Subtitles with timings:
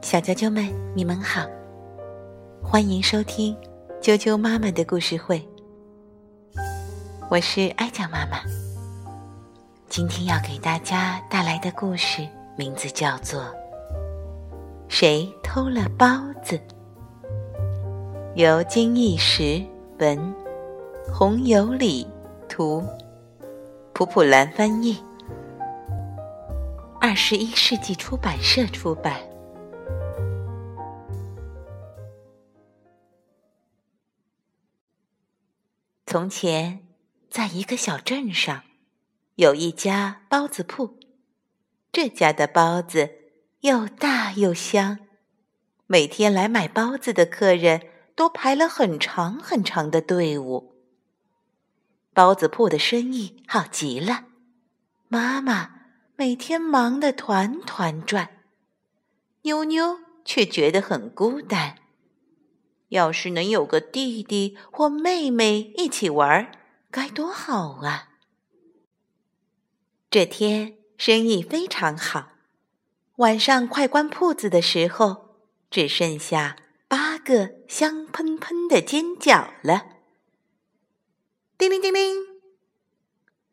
[0.00, 1.46] 小啾啾们，你们好，
[2.62, 3.56] 欢迎收听
[4.00, 5.42] 啾啾妈妈的故事会。
[7.30, 8.42] 我是艾酱妈妈，
[9.88, 13.40] 今天要给大家带来的故事名字叫做
[14.88, 16.06] 《谁偷了包
[16.42, 16.56] 子》，
[18.34, 19.62] 由金义石
[19.98, 20.34] 文，
[21.12, 22.06] 红有里
[22.48, 22.84] 图，
[23.92, 24.96] 普普兰翻译。
[27.04, 29.20] 二十一世纪出版社出版。
[36.06, 36.86] 从前，
[37.28, 38.62] 在一个小镇上，
[39.34, 41.00] 有一家包子铺。
[41.90, 43.10] 这家的包子
[43.62, 45.00] 又大又香，
[45.88, 47.82] 每天来买包子的客人
[48.14, 50.76] 都排了很长很长的队伍。
[52.14, 54.26] 包子铺的生意好极了，
[55.08, 55.81] 妈妈。
[56.16, 58.28] 每天忙得团团转，
[59.42, 61.78] 妞妞却觉得很孤单。
[62.88, 66.52] 要是能有个弟弟或妹妹一起玩，
[66.90, 68.10] 该多好啊！
[70.10, 72.32] 这天生意非常好，
[73.16, 75.38] 晚上快关铺子的时候，
[75.70, 79.86] 只剩下八个香喷喷的煎饺了。
[81.56, 82.31] 叮铃叮铃。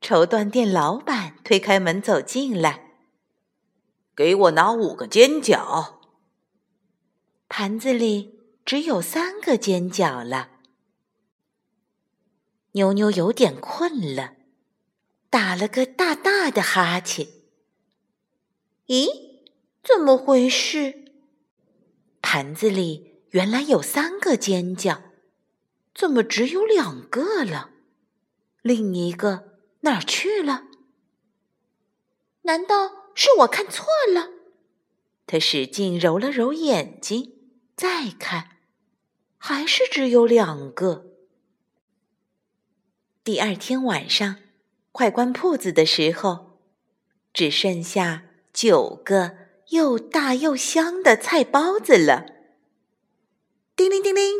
[0.01, 2.93] 绸缎店老板推开门走进来，
[4.15, 5.99] 给我拿五个煎饺。
[7.49, 10.51] 盘子里只有三个煎饺了。
[12.73, 14.35] 妞妞有点困了，
[15.29, 17.27] 打了个大大的哈欠。
[18.87, 19.07] 咦，
[19.83, 21.11] 怎么回事？
[22.21, 25.01] 盘子里原来有三个煎饺，
[25.93, 27.71] 怎么只有两个了？
[28.61, 29.48] 另一个？
[29.81, 30.65] 哪儿去了？
[32.41, 34.31] 难道是我看错了？
[35.25, 37.33] 他使劲揉了揉眼睛，
[37.75, 38.57] 再看，
[39.37, 41.05] 还是只有两个。
[43.23, 44.37] 第二天晚上，
[44.91, 46.59] 快关铺子的时候，
[47.31, 49.37] 只剩下九个
[49.69, 52.25] 又大又香的菜包子了。
[53.75, 54.33] 叮铃叮铃，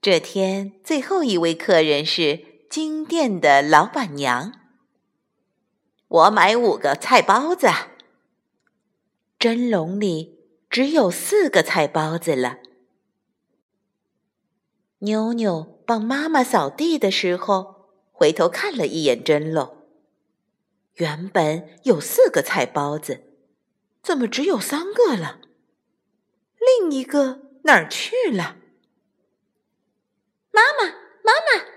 [0.00, 2.51] 这天最后一位客人是。
[2.72, 4.50] 金店的老板娘，
[6.08, 7.68] 我买五个菜包子。
[9.38, 10.38] 蒸笼里
[10.70, 12.60] 只有四个菜包子了。
[15.00, 19.76] 妞妞帮妈妈扫地的时候，回头看了一眼蒸笼，
[20.94, 23.34] 原本有四个菜包子，
[24.02, 25.42] 怎么只有三个了？
[26.80, 28.56] 另一个哪儿去了？
[30.50, 30.86] 妈妈，
[31.22, 31.71] 妈妈！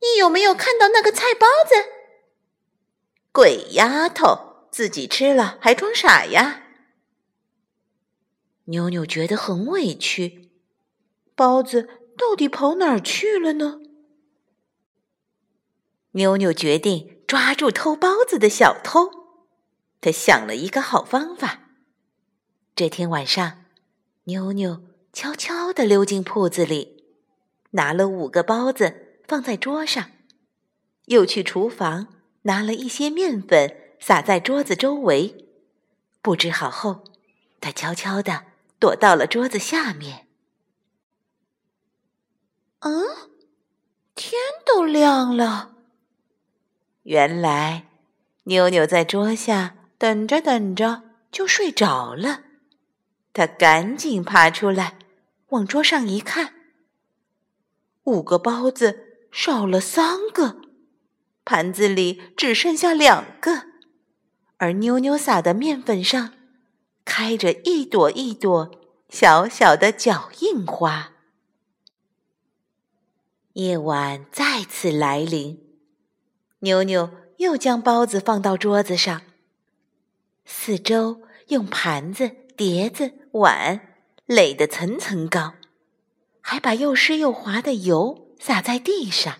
[0.00, 1.74] 你有没有看到那个菜包子？
[3.32, 6.62] 鬼丫头，自己吃了还装傻呀！
[8.64, 10.50] 妞妞觉得很委屈，
[11.34, 13.80] 包子到底跑哪儿去了呢？
[16.12, 19.10] 妞妞决定抓住偷包子的小偷。
[20.00, 21.70] 她想了一个好方法。
[22.74, 23.64] 这天晚上，
[24.24, 24.82] 妞妞
[25.12, 27.04] 悄悄地溜进铺子里，
[27.72, 29.07] 拿了五个包子。
[29.28, 30.10] 放在桌上，
[31.04, 32.08] 又去厨房
[32.42, 35.44] 拿了一些面粉，撒在桌子周围。
[36.22, 37.04] 布置好后，
[37.60, 38.46] 他悄悄地
[38.78, 40.26] 躲到了桌子下面。
[42.78, 43.04] 嗯，
[44.14, 45.74] 天都亮了。
[47.02, 47.86] 原来，
[48.44, 52.44] 妞妞在桌下等着等着就睡着了。
[53.34, 54.98] 他赶紧爬出来，
[55.48, 56.54] 往桌上一看，
[58.04, 59.07] 五个包子。
[59.30, 60.60] 少了三个，
[61.44, 63.64] 盘子里只剩下两个，
[64.56, 66.32] 而妞妞撒的面粉上
[67.04, 68.70] 开着一朵一朵
[69.08, 71.12] 小小的脚印花。
[73.52, 75.58] 夜晚再次来临，
[76.60, 79.22] 妞妞又将包子放到桌子上，
[80.44, 83.94] 四周用盘子、碟子、碗
[84.26, 85.54] 垒得层层高，
[86.40, 88.27] 还把又湿又滑的油。
[88.38, 89.36] 洒在地上，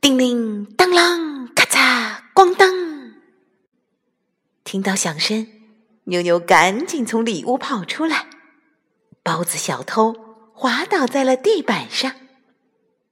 [0.00, 3.14] 叮铃当啷，咔嚓咣当。
[4.62, 5.46] 听到响声，
[6.04, 8.26] 妞妞赶紧从里屋跑出来。
[9.22, 10.14] 包子小偷
[10.52, 12.12] 滑倒在了地板上，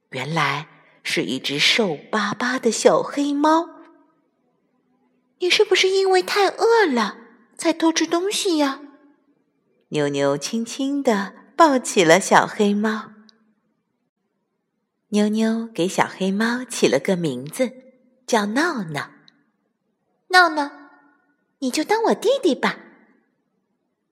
[0.09, 0.67] 原来
[1.03, 3.69] 是一只瘦巴巴的小黑猫。
[5.39, 7.17] 你是不是因为太饿了
[7.57, 8.81] 才偷吃东西呀？
[9.89, 13.10] 妞妞轻轻地抱起了小黑猫。
[15.13, 17.69] 妞妞给小黑猫起了个名字，
[18.25, 19.09] 叫闹闹。
[20.29, 20.71] 闹闹，
[21.59, 22.77] 你就当我弟弟吧。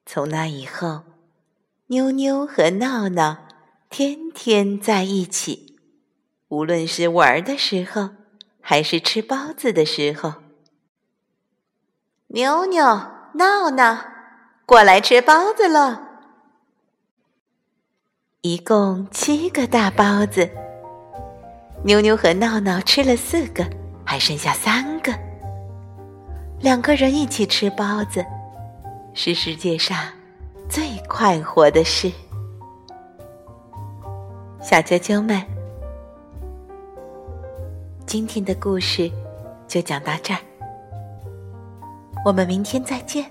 [0.05, 1.03] 从那以后，
[1.87, 3.47] 妞妞和闹闹
[3.89, 5.79] 天天在一起，
[6.49, 8.09] 无论是玩的时候，
[8.59, 10.33] 还是吃包子的时候。
[12.27, 12.83] 妞妞、
[13.35, 14.05] 闹闹，
[14.65, 15.97] 过来吃包子喽！
[18.41, 20.51] 一共七个大包子，
[21.81, 23.65] 妞妞和闹闹吃了四个，
[24.03, 25.13] 还剩下三个。
[26.59, 28.23] 两个人一起吃包子，
[29.13, 29.97] 是世界上
[30.67, 32.11] 最快活的事。
[34.61, 35.41] 小啾啾们，
[38.05, 39.09] 今天的故事
[39.65, 40.39] 就讲到这儿，
[42.25, 43.25] 我们明天再见。